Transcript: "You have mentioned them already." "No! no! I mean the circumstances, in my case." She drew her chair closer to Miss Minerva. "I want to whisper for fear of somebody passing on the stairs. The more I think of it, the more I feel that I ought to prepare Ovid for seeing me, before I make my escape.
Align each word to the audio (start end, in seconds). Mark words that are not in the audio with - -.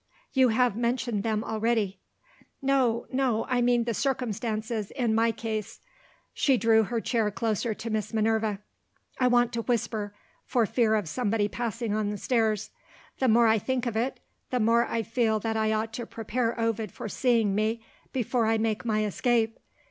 "You 0.33 0.47
have 0.49 0.75
mentioned 0.75 1.21
them 1.21 1.43
already." 1.43 1.99
"No! 2.59 3.05
no! 3.11 3.45
I 3.47 3.61
mean 3.61 3.83
the 3.83 3.93
circumstances, 3.93 4.89
in 4.89 5.13
my 5.13 5.31
case." 5.31 5.79
She 6.33 6.57
drew 6.57 6.81
her 6.81 6.99
chair 6.99 7.29
closer 7.29 7.75
to 7.75 7.89
Miss 7.91 8.11
Minerva. 8.11 8.57
"I 9.19 9.27
want 9.27 9.53
to 9.53 9.61
whisper 9.61 10.15
for 10.43 10.65
fear 10.65 10.95
of 10.95 11.07
somebody 11.07 11.47
passing 11.47 11.93
on 11.93 12.09
the 12.09 12.17
stairs. 12.17 12.71
The 13.19 13.27
more 13.27 13.45
I 13.45 13.59
think 13.59 13.85
of 13.85 13.95
it, 13.95 14.19
the 14.49 14.59
more 14.59 14.87
I 14.87 15.03
feel 15.03 15.39
that 15.41 15.55
I 15.55 15.71
ought 15.71 15.93
to 15.93 16.07
prepare 16.07 16.59
Ovid 16.59 16.91
for 16.91 17.07
seeing 17.07 17.53
me, 17.53 17.85
before 18.11 18.47
I 18.47 18.57
make 18.57 18.83
my 18.83 19.03
escape. 19.05 19.59